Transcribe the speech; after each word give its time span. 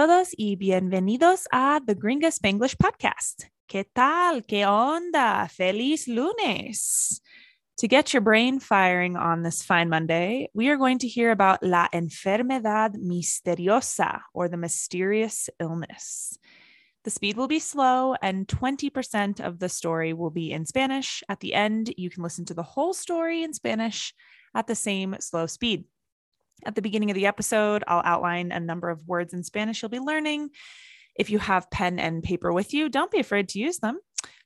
Todos 0.00 0.30
y 0.38 0.56
bienvenidos 0.56 1.46
a 1.52 1.78
The 1.84 1.94
Gringa 1.94 2.28
Spanglish 2.28 2.78
Podcast. 2.78 3.44
¿Qué 3.68 3.84
tal? 3.84 4.46
¿Qué 4.46 4.64
onda? 4.64 5.46
Feliz 5.46 6.08
lunes. 6.08 7.20
To 7.76 7.86
get 7.86 8.14
your 8.14 8.22
brain 8.22 8.60
firing 8.60 9.18
on 9.18 9.42
this 9.42 9.62
fine 9.62 9.90
Monday, 9.90 10.48
we 10.54 10.70
are 10.70 10.78
going 10.78 10.96
to 11.00 11.06
hear 11.06 11.30
about 11.30 11.62
la 11.62 11.86
enfermedad 11.92 12.96
misteriosa 12.96 14.22
or 14.32 14.48
the 14.48 14.56
mysterious 14.56 15.50
illness. 15.60 16.38
The 17.04 17.10
speed 17.10 17.36
will 17.36 17.46
be 17.46 17.60
slow, 17.60 18.14
and 18.22 18.48
20% 18.48 19.38
of 19.40 19.58
the 19.58 19.68
story 19.68 20.14
will 20.14 20.30
be 20.30 20.50
in 20.50 20.64
Spanish. 20.64 21.22
At 21.28 21.40
the 21.40 21.52
end, 21.52 21.92
you 21.98 22.08
can 22.08 22.22
listen 22.22 22.46
to 22.46 22.54
the 22.54 22.62
whole 22.62 22.94
story 22.94 23.42
in 23.42 23.52
Spanish 23.52 24.14
at 24.54 24.66
the 24.66 24.74
same 24.74 25.16
slow 25.20 25.44
speed. 25.44 25.84
At 26.64 26.74
the 26.74 26.82
beginning 26.82 27.10
of 27.10 27.14
the 27.14 27.26
episode, 27.26 27.84
I'll 27.86 28.02
outline 28.04 28.52
a 28.52 28.60
number 28.60 28.90
of 28.90 29.06
words 29.06 29.32
in 29.32 29.42
Spanish 29.42 29.82
you'll 29.82 29.88
be 29.88 29.98
learning. 29.98 30.50
If 31.16 31.30
you 31.30 31.38
have 31.38 31.70
pen 31.70 31.98
and 31.98 32.22
paper 32.22 32.52
with 32.52 32.72
you, 32.72 32.88
don't 32.88 33.10
be 33.10 33.20
afraid 33.20 33.48
to 33.50 33.58
use 33.58 33.78
them. 33.78 33.98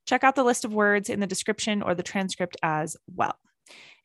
Check 0.07 0.25
out 0.25 0.35
the 0.35 0.45
list 0.45 0.65
of 0.65 0.75
words 0.75 1.09
in 1.09 1.21
the 1.21 1.27
description 1.27 1.83
or 1.83 1.95
the 1.95 2.03
transcript 2.03 2.57
as 2.63 2.97
well. 3.15 3.37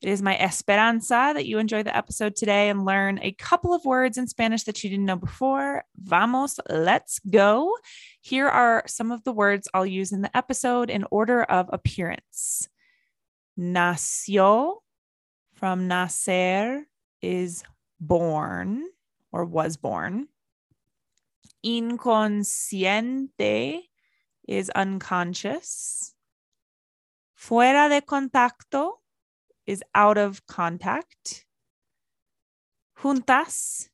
It 0.01 0.07
is 0.07 0.21
my 0.21 0.37
esperanza 0.39 1.33
that 1.33 1.45
you 1.45 1.57
enjoy 1.57 1.83
the 1.83 1.95
episode 1.95 2.37
today 2.37 2.69
and 2.69 2.85
learn 2.85 3.19
a 3.21 3.33
couple 3.33 3.73
of 3.73 3.83
words 3.83 4.17
in 4.17 4.27
Spanish 4.27 4.63
that 4.63 4.81
you 4.81 4.89
didn't 4.89 5.05
know 5.05 5.17
before. 5.17 5.83
Vamos, 5.97 6.57
let's 6.69 7.19
go. 7.29 7.75
Here 8.21 8.47
are 8.47 8.83
some 8.88 9.11
of 9.11 9.25
the 9.25 9.33
words 9.33 9.67
I'll 9.73 9.85
use 9.85 10.13
in 10.13 10.21
the 10.21 10.35
episode 10.35 10.89
in 10.89 11.05
order 11.11 11.44
of 11.44 11.69
appearance. 11.73 12.69
Nació 13.59 14.75
from 15.55 15.89
nacer 15.89 16.83
is 17.21 17.63
born 18.00 18.86
or 19.31 19.45
was 19.45 19.78
born. 19.78 20.28
Inconsciente 21.66 23.00
is 24.47 24.69
unconscious. 24.72 26.16
Fuera 27.38 27.89
de 27.89 28.02
contacto 28.02 28.94
is 29.66 29.83
out 29.94 30.17
of 30.17 30.45
contact. 30.47 31.45
Juntas 32.97 33.89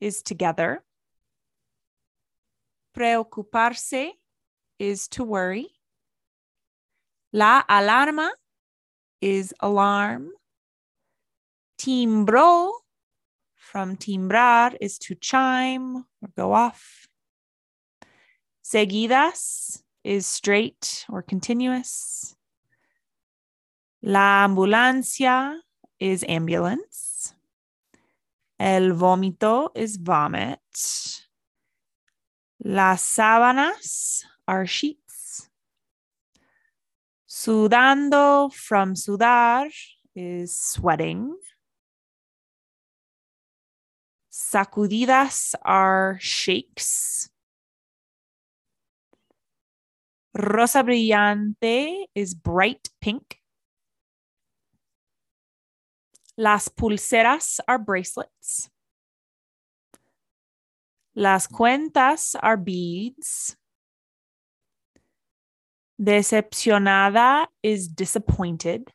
is 0.00 0.22
together. 0.22 0.84
Preocuparse 2.94 4.12
is 4.78 5.08
to 5.08 5.24
worry. 5.24 5.68
La 7.32 7.62
alarma 7.68 8.30
is 9.20 9.54
alarm. 9.60 10.30
Timbró 11.78 12.81
from 13.72 13.96
timbrar 13.96 14.76
is 14.82 14.98
to 14.98 15.14
chime 15.14 15.96
or 15.96 16.28
go 16.36 16.52
off. 16.52 17.08
Seguidas 18.62 19.82
is 20.04 20.26
straight 20.26 21.06
or 21.08 21.22
continuous. 21.22 22.36
La 24.02 24.46
ambulancia 24.46 25.56
is 25.98 26.22
ambulance. 26.28 27.32
El 28.60 28.92
vómito 28.92 29.70
is 29.74 29.96
vomit. 29.96 30.58
Las 32.62 33.02
sábanas 33.02 34.22
are 34.46 34.66
sheets. 34.66 35.48
Sudando 37.26 38.52
from 38.52 38.92
sudar 38.92 39.70
is 40.14 40.54
sweating. 40.54 41.34
Sacudidas 44.52 45.54
are 45.62 46.18
shakes. 46.20 47.30
Rosa 50.34 50.82
brillante 50.82 52.04
is 52.14 52.34
bright 52.34 52.90
pink. 53.00 53.38
Las 56.36 56.68
pulseras 56.68 57.60
are 57.66 57.78
bracelets. 57.78 58.68
Las 61.14 61.46
cuentas 61.46 62.36
are 62.42 62.58
beads. 62.58 63.56
Decepcionada 65.98 67.46
is 67.62 67.88
disappointed. 67.88 68.92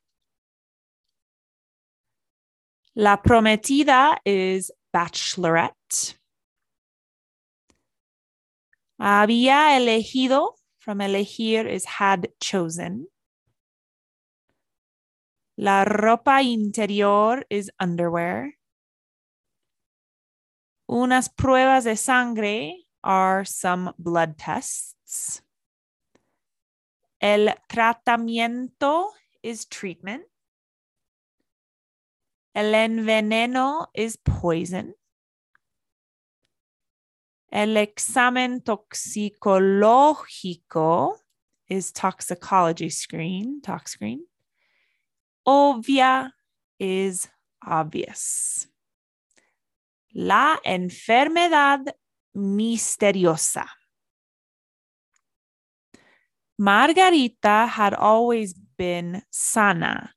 La 2.95 3.17
prometida 3.17 4.17
is 4.23 4.71
bachelorette. 4.97 6.15
Había 8.99 9.77
elegido, 9.77 10.55
from 10.79 11.01
elegir 11.01 11.67
is 11.67 11.85
had 11.85 12.29
chosen. 12.39 13.07
La 15.55 15.85
ropa 15.85 16.41
interior 16.41 17.43
is 17.49 17.69
underwear. 17.79 18.53
Unas 20.89 21.29
pruebas 21.29 21.83
de 21.83 21.95
sangre 21.95 22.87
are 23.03 23.45
some 23.45 23.93
blood 23.99 24.37
tests. 24.39 25.41
El 27.21 27.53
tratamiento 27.69 29.11
is 29.43 29.65
treatment. 29.65 30.23
El 32.57 32.73
enveneno 32.73 33.87
is 33.93 34.17
poison. 34.17 34.95
El 37.51 37.77
examen 37.77 38.61
toxicológico 38.61 41.19
is 41.69 41.91
toxicology 41.91 42.89
screen, 42.89 43.61
tox 43.61 43.91
screen. 43.91 44.25
Obvia 45.45 46.31
is 46.79 47.29
obvious. 47.63 48.67
La 50.15 50.57
enfermedad 50.65 51.85
misteriosa. 52.35 53.67
Margarita 56.57 57.67
had 57.67 57.93
always 57.93 58.55
been 58.55 59.21
sana, 59.29 60.15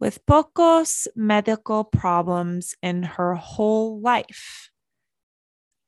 with 0.00 0.24
pocos 0.26 1.06
medical 1.16 1.84
problems 1.84 2.74
in 2.82 3.02
her 3.02 3.34
whole 3.34 4.00
life. 4.00 4.70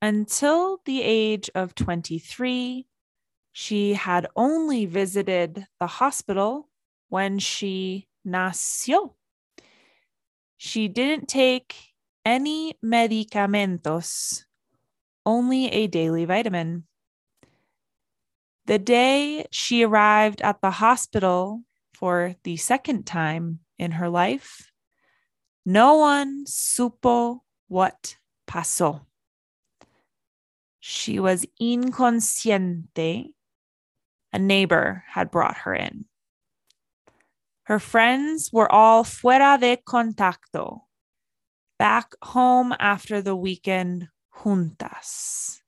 Until 0.02 0.80
the 0.84 1.02
age 1.02 1.50
of 1.54 1.74
23, 1.74 2.86
she 3.52 3.94
had 3.94 4.26
only 4.34 4.86
visited 4.86 5.66
the 5.78 5.86
hospital 5.86 6.68
when 7.08 7.38
she 7.38 8.08
nació. 8.26 9.14
She 10.56 10.88
didn't 10.88 11.28
take 11.28 11.74
any 12.24 12.74
medicamentos, 12.84 14.44
only 15.24 15.66
a 15.68 15.86
daily 15.86 16.24
vitamin. 16.24 16.84
The 18.66 18.78
day 18.78 19.46
she 19.50 19.84
arrived 19.84 20.40
at 20.42 20.60
the 20.60 20.70
hospital 20.70 21.62
for 21.92 22.36
the 22.44 22.56
second 22.56 23.04
time 23.06 23.60
in 23.80 23.92
her 23.92 24.10
life, 24.10 24.70
no 25.64 25.96
one 25.96 26.44
supo 26.44 27.40
what 27.66 28.16
pasó. 28.46 29.00
She 30.78 31.18
was 31.18 31.46
inconsciente. 31.60 33.32
A 34.32 34.38
neighbor 34.38 35.04
had 35.08 35.30
brought 35.30 35.56
her 35.64 35.74
in. 35.74 36.04
Her 37.64 37.78
friends 37.78 38.52
were 38.52 38.70
all 38.70 39.02
fuera 39.02 39.58
de 39.58 39.76
contacto, 39.76 40.82
back 41.78 42.12
home 42.22 42.74
after 42.78 43.22
the 43.22 43.34
weekend 43.34 44.08
juntas. 44.42 45.60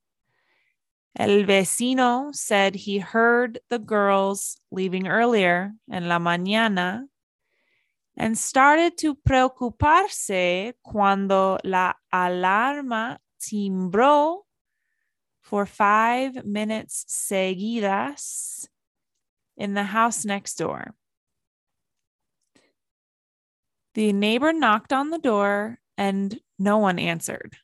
El 1.17 1.44
vecino 1.44 2.35
said 2.35 2.75
he 2.75 2.99
heard 2.99 3.61
the 3.70 3.79
girls 3.79 4.59
leaving 4.70 5.06
earlier 5.06 5.73
en 5.91 6.09
la 6.09 6.19
mañana 6.19 7.05
and 8.17 8.37
started 8.37 8.99
to 8.99 9.14
preocuparse 9.14 10.75
cuando 10.82 11.59
la 11.64 11.94
alarma 12.12 13.19
timbró 13.41 14.43
for 15.41 15.67
five 15.67 16.44
minutes 16.44 17.05
seguidas 17.09 18.69
in 19.56 19.75
the 19.75 19.85
house 19.85 20.25
next 20.25 20.56
door. 20.56 20.94
The 23.94 24.12
neighbor 24.12 24.53
knocked 24.53 24.93
on 24.93 25.11
the 25.11 25.19
door 25.19 25.79
and 25.99 26.38
no 26.59 26.79
one 26.79 26.99
answered. 26.99 27.56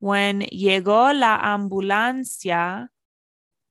When 0.00 0.42
llegó 0.42 1.18
la 1.18 1.38
ambulancia, 1.42 2.88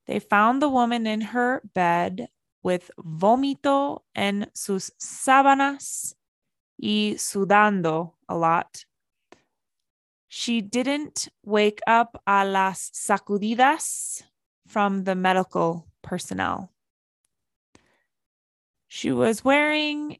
they 0.05 0.19
found 0.19 0.61
the 0.61 0.69
woman 0.69 1.07
in 1.07 1.21
her 1.21 1.61
bed 1.73 2.27
with 2.67 2.91
vómito 2.97 4.03
en 4.13 4.51
sus 4.53 4.91
sábanas 4.99 6.17
y 6.77 7.15
sudando 7.17 8.15
a 8.27 8.35
lot. 8.35 8.83
She 10.27 10.59
didn't 10.61 11.29
wake 11.45 11.79
up 11.87 12.21
a 12.27 12.43
las 12.43 12.91
sacudidas 12.93 14.21
from 14.67 15.05
the 15.05 15.15
medical 15.15 15.87
personnel. 16.03 16.69
She 18.89 19.13
was 19.13 19.45
wearing 19.45 20.17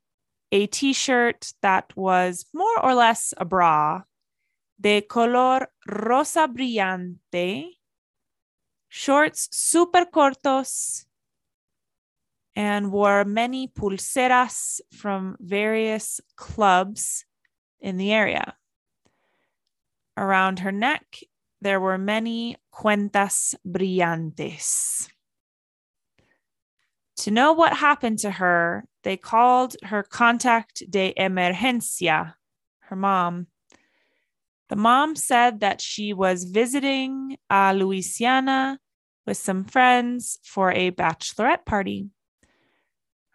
a 0.53 0.67
t 0.67 0.93
shirt 0.93 1.51
that 1.61 1.91
was 1.97 2.45
more 2.53 2.79
or 2.81 2.95
less 2.95 3.33
a 3.35 3.43
bra 3.43 4.03
de 4.79 5.01
color 5.01 5.67
rosa 5.85 6.47
brillante, 6.47 7.73
shorts 8.87 9.49
super 9.51 10.05
cortos, 10.05 11.06
and 12.57 12.91
wore 12.91 13.23
many 13.23 13.67
pulseras 13.67 14.81
from 14.91 15.37
various 15.39 16.19
clubs 16.35 17.23
in 17.79 17.97
the 17.97 18.11
area. 18.11 18.55
Around 20.17 20.59
her 20.59 20.71
neck, 20.71 21.19
there 21.61 21.79
were 21.79 21.99
many 21.99 22.57
cuentas 22.71 23.53
brillantes. 23.63 25.07
To 27.17 27.29
know 27.29 27.53
what 27.53 27.77
happened 27.77 28.17
to 28.19 28.31
her, 28.31 28.85
they 29.03 29.17
called 29.17 29.75
her 29.83 30.01
contact 30.01 30.81
de 30.89 31.13
emergencia, 31.15 32.33
her 32.79 32.95
mom. 32.95 33.47
The 34.69 34.75
mom 34.75 35.15
said 35.15 35.59
that 35.59 35.79
she 35.79 36.11
was 36.11 36.43
visiting 36.45 37.37
a 37.51 37.75
Louisiana 37.75 38.79
with 39.27 39.37
some 39.37 39.63
friends 39.63 40.39
for 40.43 40.71
a 40.71 40.89
bachelorette 40.89 41.63
party. 41.63 42.09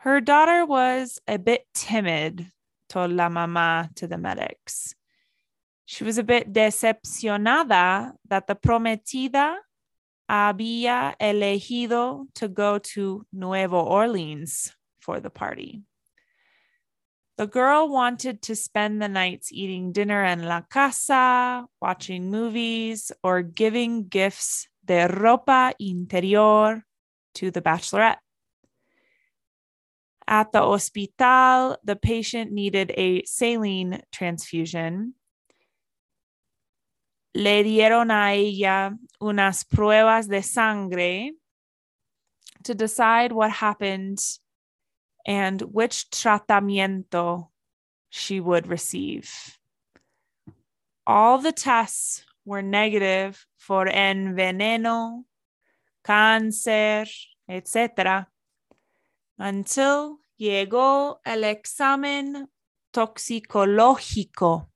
Her 0.03 0.21
daughter 0.21 0.67
was 0.67 1.21
a 1.29 1.39
bit 1.39 1.65
timid, 1.75 2.51
told 2.89 3.13
la 3.13 3.29
mamá 3.29 3.95
to 3.95 4.09
the 4.09 4.19
medics. 4.19 4.97
She 5.87 6.03
was 6.03 6.19
a 6.19 6.25
bit 6.25 6.53
decepcionada 6.53 8.11
that 8.29 8.49
the 8.49 8.57
prometida 8.57 9.59
había 10.29 11.15
elegido 11.21 12.27
to 12.35 12.49
go 12.49 12.79
to 12.79 13.25
Nuevo 13.33 13.81
Orleans 13.81 14.75
for 14.99 15.21
the 15.21 15.31
party. 15.31 15.83
The 17.39 17.47
girl 17.47 17.89
wanted 17.89 18.43
to 18.43 18.57
spend 18.57 19.01
the 19.01 19.09
nights 19.09 19.53
eating 19.53 19.93
dinner 19.93 20.25
in 20.25 20.43
la 20.43 20.63
casa, 20.63 21.65
watching 21.81 22.29
movies, 22.29 23.13
or 23.23 23.43
giving 23.43 24.09
gifts 24.09 24.67
de 24.85 25.07
ropa 25.07 25.75
interior 25.79 26.85
to 27.35 27.53
the 27.53 27.63
bachelorette. 27.63 28.22
At 30.33 30.51
the 30.51 30.63
hospital, 30.63 31.77
the 31.85 31.95
patient 31.95 32.53
needed 32.53 32.91
a 32.97 33.23
saline 33.25 34.01
transfusion 34.11 35.13
le 37.35 37.63
dieron 37.65 38.11
a 38.11 38.35
ella 38.35 38.97
unas 39.21 39.65
pruebas 39.65 40.29
de 40.29 40.43
sangre 40.43 41.33
to 42.63 42.75
decide 42.75 43.33
what 43.33 43.51
happened 43.51 44.19
and 45.27 45.63
which 45.63 46.11
tratamiento 46.11 47.49
she 48.11 48.41
would 48.41 48.67
receive. 48.67 49.59
All 51.07 51.39
the 51.39 51.53
tests 51.53 52.25
were 52.45 52.63
negative 52.63 53.47
for 53.57 53.87
enveneno, 53.87 55.25
cáncer, 56.05 57.09
etc. 57.49 58.29
until 59.39 60.19
llegó 60.43 61.21
el 61.25 61.45
examen 61.45 62.49
toxicológico 62.93 64.67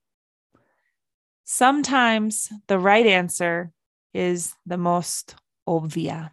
Sometimes 1.49 2.51
the 2.67 2.77
right 2.77 3.05
answer 3.05 3.71
is 4.13 4.53
the 4.65 4.77
most 4.77 5.35
obvia. 5.65 6.31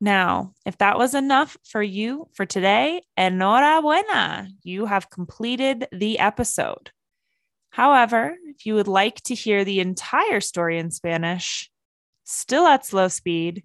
Now, 0.00 0.52
if 0.64 0.78
that 0.78 0.96
was 0.96 1.12
enough 1.14 1.56
for 1.64 1.82
you 1.82 2.28
for 2.34 2.46
today, 2.46 3.02
enhorabuena, 3.18 4.46
you 4.62 4.86
have 4.86 5.10
completed 5.10 5.88
the 5.90 6.20
episode. 6.20 6.92
However, 7.70 8.36
if 8.46 8.64
you 8.64 8.74
would 8.74 8.86
like 8.86 9.20
to 9.22 9.34
hear 9.34 9.64
the 9.64 9.80
entire 9.80 10.40
story 10.40 10.78
in 10.78 10.92
Spanish, 10.92 11.68
still 12.22 12.64
at 12.64 12.86
slow 12.86 13.08
speed, 13.08 13.64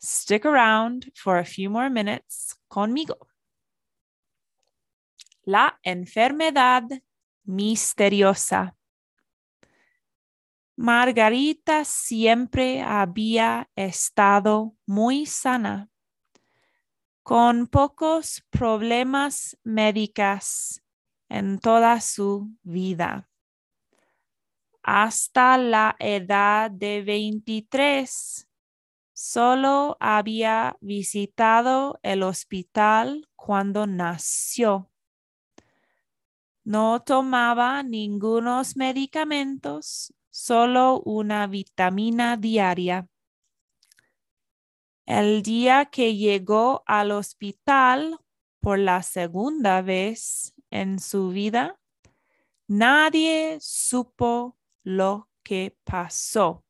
stick 0.00 0.44
around 0.46 1.12
for 1.14 1.38
a 1.38 1.44
few 1.44 1.70
more 1.70 1.90
minutes 1.90 2.56
conmigo. 2.68 3.28
La 5.44 5.78
enfermedad 5.84 6.84
misteriosa. 7.44 8.76
Margarita 10.76 11.84
siempre 11.84 12.80
había 12.80 13.68
estado 13.76 14.74
muy 14.86 15.26
sana, 15.26 15.90
con 17.22 17.66
pocos 17.66 18.42
problemas 18.48 19.58
médicos 19.62 20.82
en 21.28 21.58
toda 21.58 22.00
su 22.00 22.50
vida. 22.62 23.28
Hasta 24.82 25.58
la 25.58 25.96
edad 25.98 26.70
de 26.70 27.02
23, 27.02 28.48
solo 29.20 29.98
había 30.00 30.78
visitado 30.80 32.00
el 32.02 32.22
hospital 32.22 33.28
cuando 33.36 33.86
nació. 33.86 34.90
No 36.64 37.02
tomaba 37.02 37.82
ningunos 37.82 38.76
medicamentos, 38.76 40.14
solo 40.30 41.02
una 41.02 41.46
vitamina 41.48 42.38
diaria. 42.38 43.10
El 45.04 45.42
día 45.42 45.84
que 45.84 46.16
llegó 46.16 46.82
al 46.86 47.10
hospital 47.10 48.18
por 48.58 48.78
la 48.78 49.02
segunda 49.02 49.82
vez 49.82 50.54
en 50.70 50.98
su 50.98 51.28
vida, 51.28 51.78
nadie 52.66 53.58
supo 53.60 54.56
lo 54.82 55.28
que 55.42 55.76
pasó. 55.84 56.64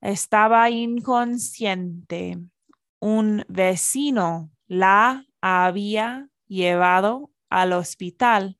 Estaba 0.00 0.70
inconsciente. 0.70 2.38
Un 3.00 3.44
vecino 3.48 4.50
la 4.66 5.26
había 5.40 6.28
llevado 6.46 7.32
al 7.48 7.72
hospital. 7.72 8.58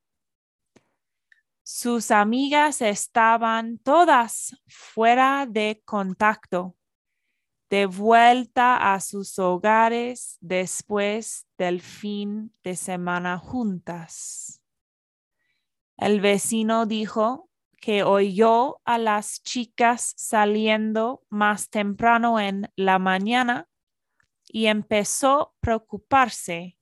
Sus 1.62 2.10
amigas 2.10 2.80
estaban 2.80 3.78
todas 3.78 4.56
fuera 4.66 5.46
de 5.46 5.82
contacto, 5.84 6.76
de 7.68 7.86
vuelta 7.86 8.94
a 8.94 9.00
sus 9.00 9.38
hogares 9.38 10.38
después 10.40 11.46
del 11.58 11.82
fin 11.82 12.54
de 12.64 12.74
semana 12.74 13.38
juntas. 13.38 14.62
El 15.98 16.20
vecino 16.20 16.86
dijo 16.86 17.47
que 17.80 18.02
oyó 18.02 18.80
a 18.84 18.98
las 18.98 19.42
chicas 19.42 20.14
saliendo 20.16 21.22
más 21.28 21.70
temprano 21.70 22.40
en 22.40 22.70
la 22.76 22.98
mañana 22.98 23.68
y 24.48 24.66
empezó 24.66 25.40
a 25.40 25.52
preocuparse 25.60 26.78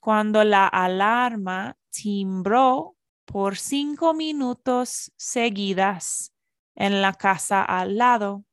cuando 0.00 0.44
la 0.44 0.66
alarma 0.66 1.76
timbró 1.90 2.96
por 3.24 3.56
cinco 3.56 4.14
minutos 4.14 5.12
seguidas 5.16 6.34
en 6.74 7.02
la 7.02 7.14
casa 7.14 7.62
al 7.62 7.96
lado. 7.96 8.44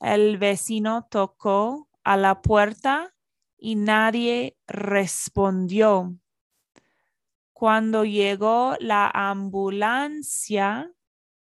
El 0.00 0.38
vecino 0.38 1.06
tocó 1.10 1.88
a 2.04 2.16
la 2.16 2.42
puerta 2.42 3.14
y 3.56 3.76
nadie 3.76 4.56
respondió. 4.66 6.16
Cuando 7.58 8.04
llegó 8.04 8.76
la 8.80 9.10
ambulancia, 9.14 10.92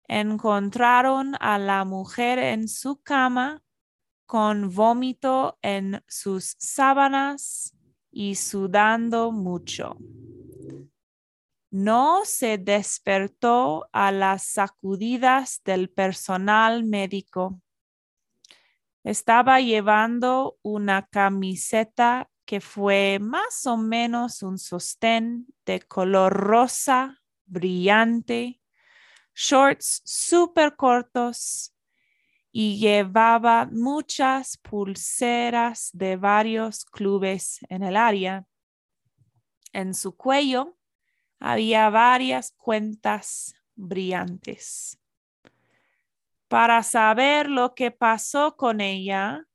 encontraron 0.07 1.35
a 1.41 1.59
la 1.59 1.85
mujer 1.85 2.39
en 2.39 2.69
su 2.69 3.03
cama 3.03 3.65
con 4.25 4.73
vómito 4.73 5.59
en 5.61 6.01
sus 6.07 6.55
sábanas 6.57 7.77
y 8.13 8.37
sudando 8.37 9.33
mucho. 9.33 9.97
No 11.73 12.21
se 12.25 12.59
despertó 12.59 13.89
a 13.91 14.13
las 14.13 14.45
sacudidas 14.45 15.63
del 15.65 15.91
personal 15.91 16.85
médico. 16.85 17.61
Estaba 19.03 19.61
llevando 19.61 20.59
una 20.63 21.09
camiseta 21.09 22.31
que 22.49 22.63
fue 22.63 23.19
más 23.21 23.67
o 23.67 23.77
menos 23.77 24.43
un 24.43 24.57
sostén 24.57 25.47
de 25.67 25.81
color 25.81 26.33
rosa 26.33 27.21
brillante, 27.45 28.63
shorts 29.35 30.01
súper 30.07 30.75
cortos 30.75 31.75
y 32.51 32.79
llevaba 32.79 33.69
muchas 33.71 34.57
pulseras 34.57 35.91
de 35.93 36.17
varios 36.17 36.87
clubes 36.87 37.59
en 37.69 37.83
el 37.83 37.99
área. 37.99 38.47
En 39.75 39.93
su 39.93 40.17
cuello 40.17 40.79
había 41.39 41.91
varias 41.91 42.53
cuentas 42.53 43.57
brillantes. 43.75 44.99
Para 46.49 46.83
saber 46.83 47.51
lo 47.51 47.75
que 47.75 47.91
pasó 47.91 48.57
con 48.57 48.81
ella, 48.81 49.48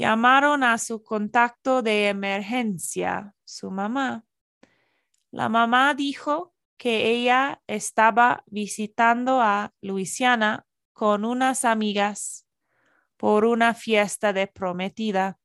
llamaron 0.00 0.64
a 0.64 0.78
su 0.78 1.02
contacto 1.02 1.82
de 1.82 2.08
emergencia, 2.08 3.34
su 3.44 3.70
mamá. 3.70 4.24
La 5.30 5.50
mamá 5.50 5.92
dijo 5.92 6.54
que 6.78 7.10
ella 7.10 7.60
estaba 7.66 8.42
visitando 8.46 9.42
a 9.42 9.74
Luisiana 9.82 10.66
con 10.94 11.26
unas 11.26 11.66
amigas 11.66 12.46
por 13.18 13.44
una 13.44 13.74
fiesta 13.74 14.32
de 14.32 14.46
prometida. 14.46 15.38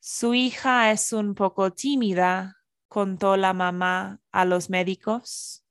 Su 0.00 0.32
hija 0.32 0.90
es 0.90 1.12
un 1.12 1.34
poco 1.34 1.74
tímida, 1.74 2.56
contó 2.88 3.36
la 3.36 3.52
mamá 3.52 4.18
a 4.32 4.46
los 4.46 4.70
médicos. 4.70 5.62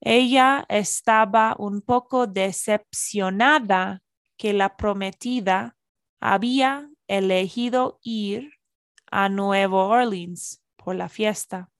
Ella 0.00 0.64
estaba 0.70 1.56
un 1.58 1.82
poco 1.82 2.26
decepcionada 2.26 4.02
que 4.38 4.54
la 4.54 4.78
prometida 4.78 5.75
había 6.20 6.88
elegido 7.08 7.98
ir 8.02 8.52
a 9.10 9.28
Nuevo 9.28 9.86
Orleans 9.86 10.62
por 10.76 10.96
la 10.96 11.08
fiesta. 11.08 11.70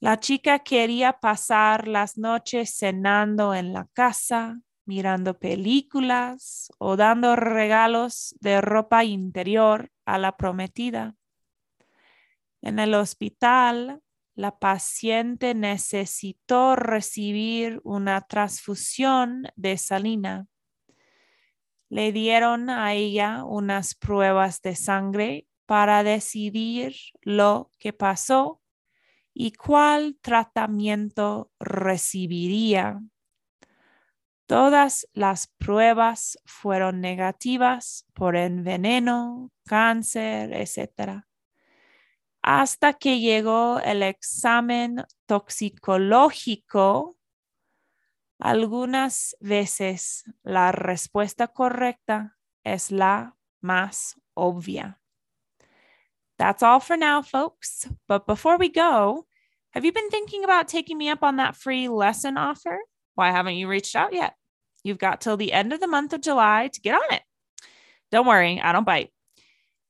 La 0.00 0.20
chica 0.20 0.58
quería 0.58 1.14
pasar 1.14 1.88
las 1.88 2.18
noches 2.18 2.76
cenando 2.76 3.54
en 3.54 3.72
la 3.72 3.86
casa, 3.92 4.60
mirando 4.84 5.38
películas 5.38 6.70
o 6.78 6.96
dando 6.96 7.36
regalos 7.36 8.36
de 8.40 8.60
ropa 8.60 9.04
interior 9.04 9.90
a 10.04 10.18
la 10.18 10.36
prometida. 10.36 11.14
En 12.60 12.78
el 12.78 12.94
hospital, 12.94 14.02
la 14.34 14.58
paciente 14.58 15.54
necesitó 15.54 16.76
recibir 16.76 17.80
una 17.84 18.20
transfusión 18.22 19.44
de 19.54 19.78
salina. 19.78 20.46
Le 21.94 22.10
dieron 22.10 22.70
a 22.70 22.92
ella 22.92 23.44
unas 23.44 23.94
pruebas 23.94 24.60
de 24.62 24.74
sangre 24.74 25.46
para 25.64 26.02
decidir 26.02 26.96
lo 27.22 27.70
que 27.78 27.92
pasó 27.92 28.60
y 29.32 29.52
cuál 29.52 30.18
tratamiento 30.20 31.52
recibiría. 31.60 33.00
Todas 34.46 35.06
las 35.12 35.46
pruebas 35.46 36.36
fueron 36.44 37.00
negativas 37.00 38.04
por 38.12 38.34
enveneno, 38.34 39.52
cáncer, 39.64 40.52
etc. 40.52 41.22
Hasta 42.42 42.94
que 42.94 43.20
llegó 43.20 43.78
el 43.78 44.02
examen 44.02 45.04
toxicológico, 45.26 47.16
algunas 48.44 49.34
veces 49.40 50.24
la 50.44 50.70
respuesta 50.70 51.48
correcta 51.48 52.36
es 52.62 52.92
la 52.92 53.36
más 53.62 54.20
obvia. 54.34 55.00
That's 56.36 56.62
all 56.62 56.80
for 56.80 56.98
now, 56.98 57.22
folks. 57.22 57.88
But 58.06 58.26
before 58.26 58.58
we 58.58 58.68
go, 58.68 59.26
have 59.70 59.86
you 59.86 59.92
been 59.92 60.10
thinking 60.10 60.44
about 60.44 60.68
taking 60.68 60.98
me 60.98 61.08
up 61.08 61.22
on 61.22 61.36
that 61.36 61.56
free 61.56 61.88
lesson 61.88 62.36
offer? 62.36 62.78
Why 63.14 63.30
haven't 63.30 63.56
you 63.56 63.66
reached 63.66 63.96
out 63.96 64.12
yet? 64.12 64.34
You've 64.82 64.98
got 64.98 65.22
till 65.22 65.38
the 65.38 65.52
end 65.52 65.72
of 65.72 65.80
the 65.80 65.88
month 65.88 66.12
of 66.12 66.20
July 66.20 66.68
to 66.68 66.80
get 66.82 66.94
on 66.94 67.14
it. 67.14 67.22
Don't 68.12 68.26
worry, 68.26 68.60
I 68.60 68.72
don't 68.72 68.84
bite. 68.84 69.10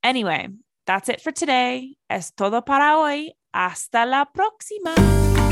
Anyway, 0.04 0.48
that's 0.86 1.08
it 1.08 1.20
for 1.20 1.32
today. 1.32 1.96
Es 2.08 2.30
todo 2.30 2.60
para 2.60 2.98
hoy. 2.98 3.32
Hasta 3.52 4.06
la 4.06 4.26
próxima. 4.26 5.43